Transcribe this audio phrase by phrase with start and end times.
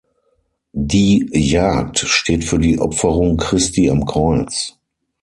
[0.73, 4.75] Die Jagd steht für die Opferung Christi am Kreuz.